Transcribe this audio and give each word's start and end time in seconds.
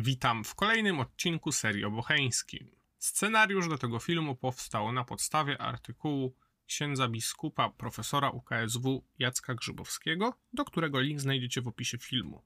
Witam 0.00 0.44
w 0.44 0.54
kolejnym 0.54 1.00
odcinku 1.00 1.52
serii 1.52 1.84
o 1.84 1.90
Bocheńskim. 1.90 2.70
Scenariusz 2.98 3.68
do 3.68 3.78
tego 3.78 3.98
filmu 3.98 4.36
powstał 4.36 4.92
na 4.92 5.04
podstawie 5.04 5.58
artykułu 5.60 6.36
księdza 6.66 7.08
biskupa 7.08 7.70
profesora 7.70 8.30
UKSW 8.30 9.04
Jacka 9.18 9.54
Grzybowskiego, 9.54 10.38
do 10.52 10.64
którego 10.64 11.00
link 11.00 11.20
znajdziecie 11.20 11.62
w 11.62 11.68
opisie 11.68 11.98
filmu. 11.98 12.42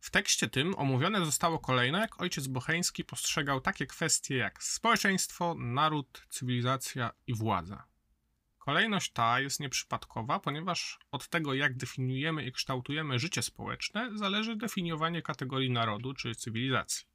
W 0.00 0.10
tekście 0.10 0.48
tym 0.48 0.74
omówione 0.74 1.24
zostało 1.24 1.58
kolejno, 1.58 1.98
jak 1.98 2.20
ojciec 2.22 2.46
Bocheński 2.46 3.04
postrzegał 3.04 3.60
takie 3.60 3.86
kwestie 3.86 4.36
jak 4.36 4.62
społeczeństwo, 4.62 5.54
naród, 5.58 6.26
cywilizacja 6.28 7.10
i 7.26 7.34
władza. 7.34 7.84
Kolejność 8.66 9.12
ta 9.12 9.40
jest 9.40 9.60
nieprzypadkowa, 9.60 10.40
ponieważ 10.40 10.98
od 11.10 11.28
tego, 11.28 11.54
jak 11.54 11.76
definiujemy 11.76 12.46
i 12.46 12.52
kształtujemy 12.52 13.18
życie 13.18 13.42
społeczne, 13.42 14.10
zależy 14.14 14.56
definiowanie 14.56 15.22
kategorii 15.22 15.70
narodu 15.70 16.14
czy 16.14 16.34
cywilizacji. 16.34 17.06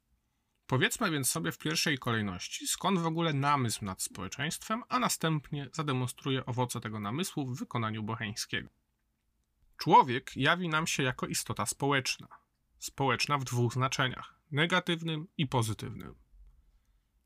Powiedzmy 0.66 1.10
więc 1.10 1.30
sobie 1.30 1.52
w 1.52 1.58
pierwszej 1.58 1.98
kolejności, 1.98 2.66
skąd 2.66 2.98
w 2.98 3.06
ogóle 3.06 3.32
namysł 3.32 3.84
nad 3.84 4.02
społeczeństwem, 4.02 4.82
a 4.88 4.98
następnie 4.98 5.68
zademonstruję 5.72 6.46
owoce 6.46 6.80
tego 6.80 7.00
namysłu 7.00 7.46
w 7.46 7.58
wykonaniu 7.58 8.02
Bocheńskiego. 8.02 8.68
Człowiek 9.76 10.36
jawi 10.36 10.68
nam 10.68 10.86
się 10.86 11.02
jako 11.02 11.26
istota 11.26 11.66
społeczna. 11.66 12.28
Społeczna 12.78 13.38
w 13.38 13.44
dwóch 13.44 13.72
znaczeniach 13.72 14.40
negatywnym 14.50 15.28
i 15.36 15.46
pozytywnym. 15.46 16.21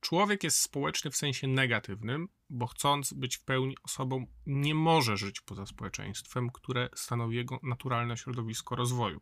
Człowiek 0.07 0.45
jest 0.45 0.61
społeczny 0.61 1.11
w 1.11 1.17
sensie 1.17 1.47
negatywnym, 1.47 2.29
bo 2.51 2.67
chcąc 2.67 3.13
być 3.13 3.37
w 3.37 3.45
pełni 3.45 3.77
osobą, 3.83 4.27
nie 4.47 4.75
może 4.75 5.17
żyć 5.17 5.41
poza 5.41 5.67
społeczeństwem, 5.67 6.51
które 6.51 6.89
stanowi 6.95 7.37
jego 7.37 7.61
naturalne 7.63 8.17
środowisko 8.17 8.77
rozwoju. 8.77 9.21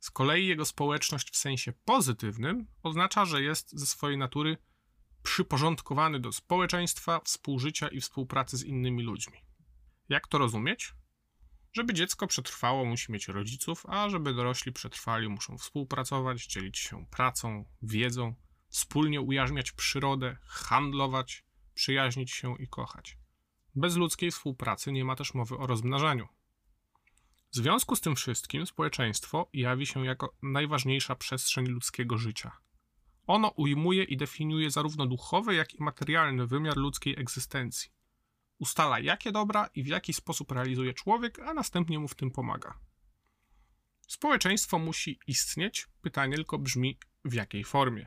Z 0.00 0.10
kolei 0.10 0.46
jego 0.46 0.64
społeczność 0.64 1.30
w 1.30 1.36
sensie 1.36 1.72
pozytywnym 1.84 2.66
oznacza, 2.82 3.24
że 3.24 3.42
jest 3.42 3.78
ze 3.78 3.86
swojej 3.86 4.18
natury 4.18 4.56
przyporządkowany 5.22 6.20
do 6.20 6.32
społeczeństwa, 6.32 7.20
współżycia 7.24 7.88
i 7.88 8.00
współpracy 8.00 8.56
z 8.56 8.64
innymi 8.64 9.02
ludźmi. 9.02 9.38
Jak 10.08 10.28
to 10.28 10.38
rozumieć? 10.38 10.94
Żeby 11.72 11.94
dziecko 11.94 12.26
przetrwało, 12.26 12.84
musi 12.84 13.12
mieć 13.12 13.28
rodziców, 13.28 13.86
a 13.88 14.08
żeby 14.08 14.34
dorośli 14.34 14.72
przetrwali, 14.72 15.28
muszą 15.28 15.58
współpracować, 15.58 16.46
dzielić 16.46 16.78
się 16.78 17.06
pracą, 17.06 17.64
wiedzą, 17.82 18.34
wspólnie 18.68 19.20
ujarzmiać 19.20 19.72
przyrodę, 19.72 20.36
handlować, 20.46 21.44
przyjaźnić 21.74 22.32
się 22.32 22.56
i 22.58 22.68
kochać. 22.68 23.18
Bez 23.74 23.96
ludzkiej 23.96 24.30
współpracy 24.30 24.92
nie 24.92 25.04
ma 25.04 25.16
też 25.16 25.34
mowy 25.34 25.56
o 25.56 25.66
rozmnażaniu. 25.66 26.28
W 27.52 27.56
związku 27.56 27.96
z 27.96 28.00
tym 28.00 28.16
wszystkim 28.16 28.66
społeczeństwo 28.66 29.50
jawi 29.52 29.86
się 29.86 30.06
jako 30.06 30.36
najważniejsza 30.42 31.14
przestrzeń 31.14 31.66
ludzkiego 31.66 32.18
życia. 32.18 32.52
Ono 33.26 33.48
ujmuje 33.48 34.04
i 34.04 34.16
definiuje 34.16 34.70
zarówno 34.70 35.06
duchowy, 35.06 35.54
jak 35.54 35.74
i 35.74 35.82
materialny 35.82 36.46
wymiar 36.46 36.76
ludzkiej 36.76 37.20
egzystencji. 37.20 37.90
Ustala, 38.58 38.98
jakie 38.98 39.32
dobra 39.32 39.68
i 39.74 39.82
w 39.82 39.86
jaki 39.86 40.12
sposób 40.12 40.52
realizuje 40.52 40.94
człowiek, 40.94 41.38
a 41.38 41.54
następnie 41.54 41.98
mu 41.98 42.08
w 42.08 42.14
tym 42.14 42.30
pomaga. 42.30 42.78
Społeczeństwo 44.08 44.78
musi 44.78 45.18
istnieć, 45.26 45.88
pytanie 46.02 46.36
tylko 46.36 46.58
brzmi 46.58 46.98
w 47.24 47.34
jakiej 47.34 47.64
formie. 47.64 48.06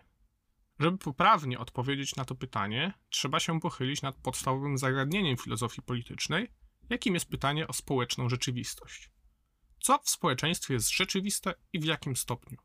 Żeby 0.79 0.97
poprawnie 0.97 1.59
odpowiedzieć 1.59 2.15
na 2.15 2.25
to 2.25 2.35
pytanie, 2.35 2.93
trzeba 3.09 3.39
się 3.39 3.59
pochylić 3.59 4.01
nad 4.01 4.15
podstawowym 4.15 4.77
zagadnieniem 4.77 5.37
filozofii 5.37 5.81
politycznej, 5.81 6.51
jakim 6.89 7.13
jest 7.13 7.29
pytanie 7.29 7.67
o 7.67 7.73
społeczną 7.73 8.29
rzeczywistość. 8.29 9.09
Co 9.79 9.97
w 9.97 10.09
społeczeństwie 10.09 10.73
jest 10.73 10.89
rzeczywiste 10.89 11.53
i 11.73 11.79
w 11.79 11.83
jakim 11.83 12.15
stopniu? 12.15 12.57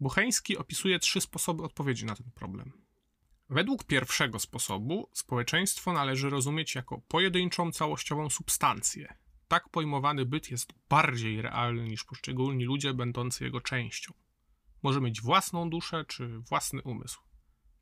Bucheński 0.00 0.58
opisuje 0.58 0.98
trzy 0.98 1.20
sposoby 1.20 1.62
odpowiedzi 1.62 2.04
na 2.04 2.14
ten 2.14 2.30
problem. 2.34 2.72
Według 3.50 3.84
pierwszego 3.84 4.38
sposobu 4.38 5.10
społeczeństwo 5.12 5.92
należy 5.92 6.30
rozumieć 6.30 6.74
jako 6.74 7.00
pojedynczą, 7.08 7.72
całościową 7.72 8.30
substancję. 8.30 9.16
Tak 9.48 9.68
pojmowany 9.68 10.24
byt 10.24 10.50
jest 10.50 10.72
bardziej 10.88 11.42
realny 11.42 11.88
niż 11.88 12.04
poszczególni 12.04 12.64
ludzie 12.64 12.94
będący 12.94 13.44
jego 13.44 13.60
częścią. 13.60 14.12
Może 14.84 15.00
mieć 15.00 15.20
własną 15.20 15.70
duszę 15.70 16.04
czy 16.08 16.38
własny 16.38 16.82
umysł. 16.82 17.20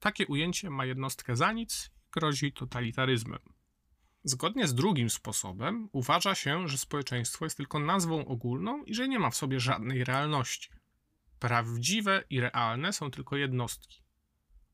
Takie 0.00 0.26
ujęcie 0.26 0.70
ma 0.70 0.84
jednostkę 0.84 1.36
za 1.36 1.52
nic 1.52 1.90
i 2.06 2.10
grozi 2.10 2.52
totalitaryzmem. 2.52 3.38
Zgodnie 4.24 4.68
z 4.68 4.74
drugim 4.74 5.10
sposobem 5.10 5.88
uważa 5.92 6.34
się, 6.34 6.68
że 6.68 6.78
społeczeństwo 6.78 7.44
jest 7.44 7.56
tylko 7.56 7.78
nazwą 7.78 8.24
ogólną 8.26 8.84
i 8.84 8.94
że 8.94 9.08
nie 9.08 9.18
ma 9.18 9.30
w 9.30 9.36
sobie 9.36 9.60
żadnej 9.60 10.04
realności. 10.04 10.70
Prawdziwe 11.38 12.24
i 12.30 12.40
realne 12.40 12.92
są 12.92 13.10
tylko 13.10 13.36
jednostki. 13.36 14.02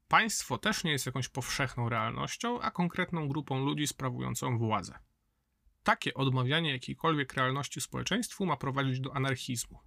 Państwo 0.09 0.59
też 0.59 0.85
nie 0.85 0.93
jest 0.93 1.07
jakąś 1.07 1.29
powszechną 1.29 1.89
realnością, 1.89 2.61
a 2.61 2.71
konkretną 2.71 3.29
grupą 3.29 3.65
ludzi 3.65 3.87
sprawującą 3.87 4.59
władzę. 4.59 4.99
Takie 5.83 6.15
odmawianie 6.15 6.71
jakiejkolwiek 6.71 7.35
realności 7.35 7.81
społeczeństwu 7.81 8.47
ma 8.47 8.57
prowadzić 8.57 9.01
do 9.01 9.17
anarchizmu. 9.17 9.79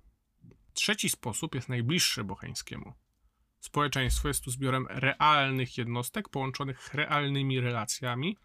Trzeci 0.74 1.10
sposób 1.10 1.56
jest 1.56 1.70
najbliższy 1.70 2.24
bocheńskiemu. 2.24 2.94
Społeczeństwo 3.60 4.28
jest 4.28 4.44
tu 4.44 4.52
zbiorem 4.52 4.88
realnych 4.90 5.78
jednostek 5.78 6.30
połączonych 6.30 6.94
realnymi 6.94 7.60
relacjami, 7.60 8.38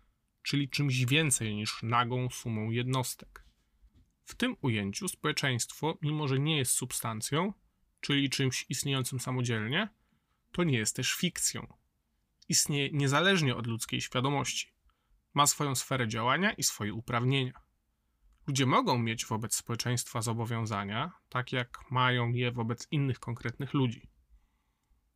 czyli 0.43 0.69
czymś 0.69 1.05
więcej 1.05 1.55
niż 1.55 1.83
nagą 1.83 2.31
sumą 2.31 2.71
jednostek. 2.71 3.45
W 4.25 4.35
tym 4.35 4.57
ujęciu 4.63 5.09
społeczeństwo, 5.09 5.99
mimo 6.03 6.29
że 6.29 6.39
nie 6.39 6.57
jest 6.57 6.73
substancją, 6.73 7.53
czyli 8.01 8.31
czymś 8.31 8.67
istniejącym 8.69 9.21
samodzielnie, 9.21 9.89
to 10.53 10.65
nie 10.65 10.79
jest 10.79 10.97
też 10.97 11.13
fikcją. 11.13 11.67
Istnieje 12.49 12.91
niezależnie 12.93 13.57
od 13.57 13.67
ludzkiej 13.67 14.01
świadomości. 14.01 14.73
Ma 15.35 15.47
swoją 15.47 15.75
sferę 15.75 16.09
działania 16.09 16.53
i 16.53 16.63
swoje 16.63 16.95
uprawnienia. 16.95 17.66
Ludzie 18.47 18.67
mogą 18.67 18.99
mieć 18.99 19.27
wobec 19.27 19.55
społeczeństwa 19.55 20.23
zobowiązania, 20.23 21.13
tak 21.29 21.53
jak 21.53 21.91
mają 21.91 22.33
je 22.33 22.53
wobec 22.53 22.89
innych 22.91 23.19
konkretnych 23.19 23.75
ludzi. 23.75 24.09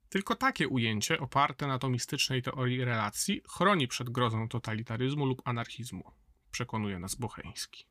Tylko 0.09 0.35
takie 0.35 0.69
ujęcie, 0.69 1.21
oparte 1.21 1.67
na 1.67 1.79
tomistycznej 1.79 2.43
teorii 2.43 2.85
relacji, 2.85 3.43
chroni 3.49 3.89
przed 3.89 4.11
grozą 4.11 4.49
totalitaryzmu 4.49 5.27
lub 5.27 5.43
anarchizmu, 5.45 6.13
przekonuje 6.51 6.99
nas 6.99 7.15
Bocheński. 7.15 7.87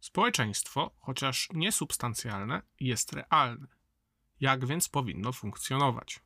Społeczeństwo, 0.00 0.90
chociaż 0.98 1.48
niesubstancjalne, 1.54 2.62
jest 2.80 3.12
realne. 3.12 3.66
Jak 4.40 4.66
więc 4.66 4.88
powinno 4.88 5.32
funkcjonować? 5.32 6.20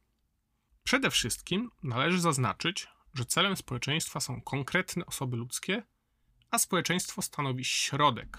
Przede 0.84 1.11
wszystkim 1.11 1.71
należy 1.83 2.21
zaznaczyć, 2.21 2.89
że 3.15 3.25
celem 3.25 3.56
społeczeństwa 3.56 4.21
są 4.21 4.43
konkretne 4.43 5.06
osoby 5.06 5.37
ludzkie, 5.37 5.83
a 6.54 6.59
społeczeństwo 6.59 7.22
stanowi 7.22 7.65
środek. 7.65 8.38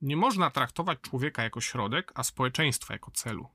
Nie 0.00 0.16
można 0.16 0.50
traktować 0.50 0.98
człowieka 1.00 1.42
jako 1.42 1.60
środek, 1.60 2.12
a 2.14 2.24
społeczeństwa 2.24 2.94
jako 2.94 3.10
celu. 3.10 3.48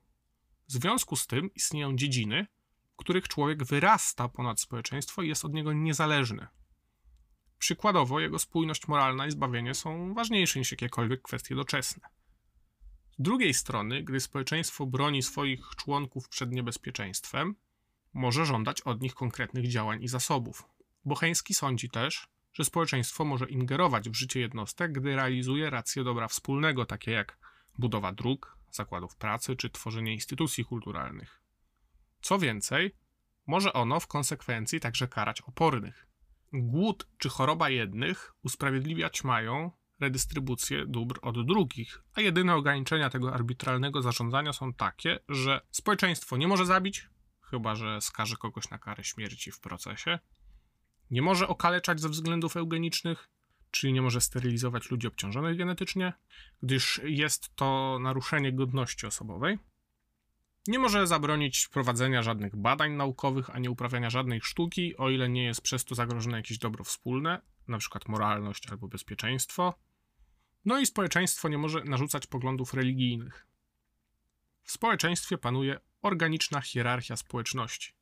W 0.68 0.72
związku 0.72 1.16
z 1.16 1.26
tym 1.26 1.54
istnieją 1.54 1.96
dziedziny, 1.96 2.46
w 2.92 2.96
których 2.96 3.28
człowiek 3.28 3.64
wyrasta 3.64 4.28
ponad 4.28 4.60
społeczeństwo 4.60 5.22
i 5.22 5.28
jest 5.28 5.44
od 5.44 5.52
niego 5.52 5.72
niezależny. 5.72 6.46
Przykładowo, 7.58 8.20
jego 8.20 8.38
spójność 8.38 8.88
moralna 8.88 9.26
i 9.26 9.30
zbawienie 9.30 9.74
są 9.74 10.14
ważniejsze 10.14 10.58
niż 10.58 10.70
jakiekolwiek 10.70 11.22
kwestie 11.22 11.54
doczesne. 11.54 12.08
Z 13.18 13.22
drugiej 13.22 13.54
strony, 13.54 14.02
gdy 14.02 14.20
społeczeństwo 14.20 14.86
broni 14.86 15.22
swoich 15.22 15.66
członków 15.76 16.28
przed 16.28 16.52
niebezpieczeństwem, 16.52 17.54
może 18.12 18.46
żądać 18.46 18.80
od 18.80 19.02
nich 19.02 19.14
konkretnych 19.14 19.68
działań 19.68 20.02
i 20.02 20.08
zasobów. 20.08 20.64
Bocheński 21.04 21.54
sądzi 21.54 21.90
też, 21.90 22.28
że 22.52 22.64
społeczeństwo 22.64 23.24
może 23.24 23.46
ingerować 23.48 24.10
w 24.10 24.14
życie 24.14 24.40
jednostek, 24.40 24.92
gdy 24.92 25.16
realizuje 25.16 25.70
racje 25.70 26.04
dobra 26.04 26.28
wspólnego, 26.28 26.86
takie 26.86 27.10
jak 27.10 27.38
budowa 27.78 28.12
dróg, 28.12 28.56
zakładów 28.70 29.16
pracy 29.16 29.56
czy 29.56 29.70
tworzenie 29.70 30.14
instytucji 30.14 30.64
kulturalnych. 30.64 31.42
Co 32.20 32.38
więcej, 32.38 32.94
może 33.46 33.72
ono 33.72 34.00
w 34.00 34.06
konsekwencji 34.06 34.80
także 34.80 35.08
karać 35.08 35.40
opornych. 35.40 36.06
Głód 36.52 37.08
czy 37.18 37.28
choroba 37.28 37.70
jednych 37.70 38.34
usprawiedliwiać 38.42 39.24
mają 39.24 39.70
redystrybucję 40.00 40.86
dóbr 40.86 41.18
od 41.22 41.46
drugich, 41.46 42.02
a 42.14 42.20
jedyne 42.20 42.54
ograniczenia 42.54 43.10
tego 43.10 43.34
arbitralnego 43.34 44.02
zarządzania 44.02 44.52
są 44.52 44.74
takie, 44.74 45.18
że 45.28 45.60
społeczeństwo 45.70 46.36
nie 46.36 46.48
może 46.48 46.66
zabić, 46.66 47.08
chyba 47.42 47.74
że 47.74 48.00
skaże 48.00 48.36
kogoś 48.36 48.70
na 48.70 48.78
karę 48.78 49.04
śmierci 49.04 49.52
w 49.52 49.60
procesie, 49.60 50.18
nie 51.10 51.22
może 51.22 51.48
okaleczać 51.48 52.00
ze 52.00 52.08
względów 52.08 52.56
eugenicznych, 52.56 53.28
czyli 53.70 53.92
nie 53.92 54.02
może 54.02 54.20
sterylizować 54.20 54.90
ludzi 54.90 55.06
obciążonych 55.06 55.56
genetycznie, 55.56 56.12
gdyż 56.62 57.00
jest 57.04 57.56
to 57.56 57.98
naruszenie 58.00 58.52
godności 58.52 59.06
osobowej. 59.06 59.58
Nie 60.66 60.78
może 60.78 61.06
zabronić 61.06 61.68
prowadzenia 61.68 62.22
żadnych 62.22 62.56
badań 62.56 62.92
naukowych 62.92 63.50
ani 63.50 63.68
uprawiania 63.68 64.10
żadnej 64.10 64.40
sztuki, 64.40 64.96
o 64.96 65.10
ile 65.10 65.28
nie 65.28 65.44
jest 65.44 65.60
przez 65.60 65.84
to 65.84 65.94
zagrożone 65.94 66.36
jakieś 66.36 66.58
dobro 66.58 66.84
wspólne, 66.84 67.40
np. 67.68 67.98
moralność 68.08 68.70
albo 68.70 68.88
bezpieczeństwo. 68.88 69.74
No 70.64 70.78
i 70.78 70.86
społeczeństwo 70.86 71.48
nie 71.48 71.58
może 71.58 71.84
narzucać 71.84 72.26
poglądów 72.26 72.74
religijnych. 72.74 73.46
W 74.62 74.72
społeczeństwie 74.72 75.38
panuje 75.38 75.80
organiczna 76.02 76.60
hierarchia 76.60 77.16
społeczności. 77.16 77.99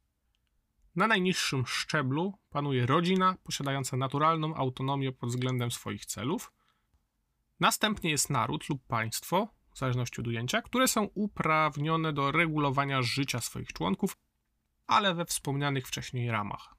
Na 0.98 1.06
najniższym 1.06 1.66
szczeblu 1.66 2.38
panuje 2.50 2.86
rodzina 2.86 3.36
posiadająca 3.44 3.96
naturalną 3.96 4.54
autonomię 4.54 5.12
pod 5.12 5.28
względem 5.28 5.70
swoich 5.70 6.06
celów. 6.06 6.52
Następnie 7.60 8.10
jest 8.10 8.30
naród 8.30 8.68
lub 8.68 8.86
państwo, 8.86 9.48
w 9.74 9.78
zależności 9.78 10.20
od 10.20 10.26
ujęcia, 10.26 10.62
które 10.62 10.88
są 10.88 11.04
uprawnione 11.14 12.12
do 12.12 12.32
regulowania 12.32 13.02
życia 13.02 13.40
swoich 13.40 13.72
członków, 13.72 14.16
ale 14.86 15.14
we 15.14 15.24
wspomnianych 15.24 15.88
wcześniej 15.88 16.30
ramach. 16.30 16.74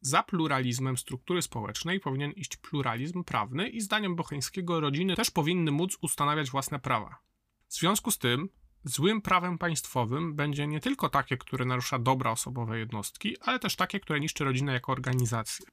Za 0.00 0.22
pluralizmem 0.22 0.96
struktury 0.96 1.42
społecznej 1.42 2.00
powinien 2.00 2.32
iść 2.32 2.56
pluralizm 2.56 3.24
prawny 3.24 3.68
i 3.68 3.80
zdaniem 3.80 4.16
Bocheńskiego 4.16 4.80
rodziny 4.80 5.16
też 5.16 5.30
powinny 5.30 5.70
móc 5.70 5.98
ustanawiać 6.00 6.50
własne 6.50 6.78
prawa. 6.78 7.18
W 7.68 7.74
związku 7.74 8.10
z 8.10 8.18
tym 8.18 8.48
złym 8.88 9.22
prawem 9.22 9.58
państwowym 9.58 10.34
będzie 10.34 10.66
nie 10.66 10.80
tylko 10.80 11.08
takie, 11.08 11.36
które 11.36 11.64
narusza 11.64 11.98
dobra 11.98 12.30
osobowe 12.30 12.78
jednostki, 12.78 13.36
ale 13.40 13.58
też 13.58 13.76
takie, 13.76 14.00
które 14.00 14.20
niszczy 14.20 14.44
rodzinę 14.44 14.72
jako 14.72 14.92
organizację. 14.92 15.66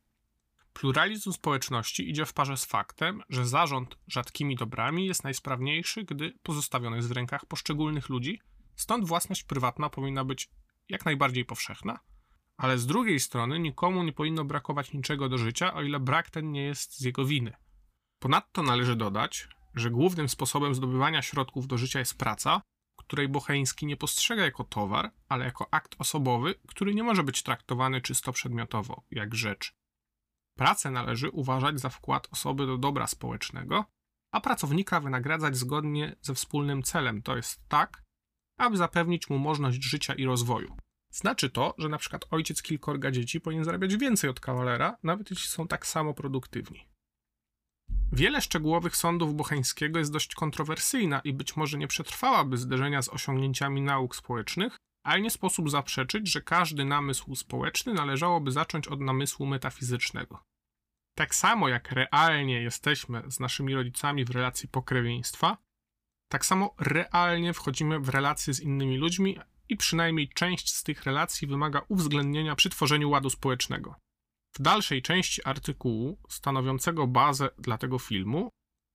Pluralizm 0.74 1.31
społeczności 1.31 2.10
idzie 2.10 2.25
w 2.25 2.33
parze 2.33 2.57
z 2.57 2.65
faktem, 2.65 3.21
że 3.30 3.48
zarząd 3.48 3.98
rzadkimi 4.07 4.56
dobrami 4.56 5.06
jest 5.06 5.24
najsprawniejszy, 5.24 6.04
gdy 6.04 6.33
pozostawiony 6.44 6.95
jest 6.95 7.10
w 7.10 7.12
rękach 7.12 7.45
poszczególnych 7.45 8.10
ludzi, 8.10 8.39
stąd 8.75 9.07
własność 9.07 9.44
prywatna 9.44 9.89
powinna 9.89 10.25
być 10.25 10.50
jak 10.89 11.06
najbardziej 11.06 11.45
powszechna, 11.45 12.00
ale 12.57 12.77
z 12.77 12.86
drugiej 12.86 13.19
strony 13.19 13.59
nikomu 13.59 14.04
nie 14.04 14.13
powinno 14.13 14.45
brakować 14.45 14.94
niczego 14.94 15.30
do 15.30 15.38
życia, 15.38 15.74
o 15.74 15.81
ile 15.81 16.00
brak 16.00 16.30
ten 16.30 16.51
nie 16.51 16.63
jest 16.63 16.98
z 16.98 17.01
jego 17.01 17.25
winy. 17.25 17.54
Ponadto 18.19 18.63
należy 18.63 18.95
dodać, 18.95 19.48
że 19.75 19.92
głównym 19.92 20.30
sposobem 20.30 20.75
zdobywania 20.75 21.21
środków 21.21 21.68
do 21.68 21.77
życia 21.77 22.00
jest 22.00 22.18
praca, 22.18 22.62
której 22.95 23.28
Bocheński 23.30 23.86
nie 23.86 23.98
postrzega 23.98 24.44
jako 24.44 24.63
towar, 24.63 25.12
ale 25.30 25.45
jako 25.45 25.74
akt 25.74 25.95
osobowy, 26.00 26.56
który 26.68 26.95
nie 26.95 27.04
może 27.04 27.24
być 27.24 27.44
traktowany 27.44 28.01
czysto 28.01 28.34
przedmiotowo, 28.34 29.04
jak 29.12 29.36
rzecz. 29.36 29.75
Pracę 30.57 30.92
należy 30.92 31.30
uważać 31.30 31.80
za 31.80 31.90
wkład 31.90 32.28
osoby 32.31 32.66
do 32.66 32.78
dobra 32.78 33.07
społecznego, 33.07 33.86
a 34.34 34.42
pracownika 34.42 35.00
wynagradzać 35.00 35.57
zgodnie 35.57 36.16
ze 36.22 36.34
wspólnym 36.34 36.84
celem, 36.84 37.22
to 37.22 37.36
jest 37.36 37.68
tak, 37.68 38.04
aby 38.57 38.78
zapewnić 38.78 39.30
mu 39.30 39.40
możliwość 39.40 39.84
życia 39.84 40.13
i 40.13 40.25
rozwoju. 40.25 40.78
Znaczy 41.12 41.50
to, 41.50 41.75
że 41.78 41.90
na 41.90 41.98
przykład 41.98 42.25
ojciec 42.31 42.62
kilkorga 42.62 43.12
dzieci 43.12 43.42
powinien 43.42 43.66
zarabiać 43.66 43.98
więcej 43.98 44.30
od 44.30 44.40
kawalera, 44.40 44.98
nawet 45.04 45.30
jeśli 45.30 45.48
są 45.48 45.68
tak 45.68 45.88
samo 45.88 46.13
produktywni. 46.13 46.93
Wiele 48.12 48.42
szczegółowych 48.42 48.96
sądów 48.96 49.36
Bocheńskiego 49.36 50.00
jest 50.00 50.12
dość 50.12 50.36
kontrowersyjna 50.36 51.20
i 51.20 51.34
być 51.34 51.56
może 51.56 51.78
nie 51.78 51.88
przetrwałaby 51.88 52.58
zderzenia 52.58 53.02
z 53.02 53.10
osiągnięciami 53.10 53.82
nauk 53.82 54.16
społecznych, 54.16 54.78
ale 55.06 55.22
nie 55.22 55.30
sposób 55.30 55.70
zaprzeczyć, 55.70 56.32
że 56.32 56.42
każdy 56.42 56.86
namysł 56.86 57.36
społeczny 57.36 57.94
należałoby 57.94 58.52
zacząć 58.52 58.88
od 58.88 59.02
namysłu 59.02 59.46
metafizycznego. 59.46 60.44
Tak 61.18 61.36
samo 61.36 61.70
jak 61.70 61.92
realnie 61.92 62.62
jesteśmy 62.62 63.24
z 63.28 63.40
naszymi 63.40 63.76
rodzicami 63.76 64.26
w 64.26 64.30
relacji 64.30 64.70
pokrewieństwa, 64.70 65.58
tak 66.32 66.46
samo 66.46 66.76
realnie 66.80 67.54
wchodzimy 67.54 68.00
w 68.00 68.10
relacje 68.10 68.54
z 68.54 68.60
innymi 68.60 68.98
ludźmi 68.98 69.40
i 69.70 69.78
przynajmniej 69.78 70.30
część 70.30 70.76
z 70.76 70.84
tych 70.84 71.04
relacji 71.04 71.48
wymaga 71.48 71.82
uwzględnienia 71.88 72.56
przy 72.56 72.70
tworzeniu 72.70 73.10
ładu 73.10 73.30
społecznego. 73.30 73.96
W 74.58 74.62
dalszej 74.62 75.02
części 75.02 75.44
artykułu, 75.44 76.18
stanowiącego 76.30 77.08
bazę 77.08 77.50
dla 77.58 77.78
tego 77.78 78.00
filmu, 78.00 78.50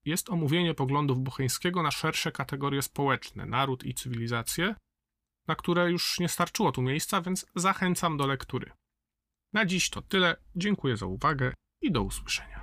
jest 0.05 0.29
omówienie 0.29 0.73
poglądów 0.73 1.19
Bocheńskiego 1.19 1.83
na 1.83 1.91
szersze 1.91 2.31
kategorie 2.31 2.81
społeczne, 2.81 3.45
naród 3.45 3.83
i 3.83 3.93
cywilizację, 3.93 4.75
na 5.47 5.55
które 5.55 5.91
już 5.91 6.19
nie 6.19 6.29
starczyło 6.29 6.71
tu 6.71 6.81
miejsca, 6.81 7.21
więc 7.21 7.45
zachęcam 7.55 8.17
do 8.17 8.27
lektury. 8.27 8.71
Na 9.53 9.65
dziś 9.65 9.89
to 9.89 10.01
tyle. 10.01 10.35
Dziękuję 10.55 10.97
za 10.97 11.05
uwagę 11.05 11.53
i 11.81 11.91
do 11.91 12.03
usłyszenia. 12.03 12.57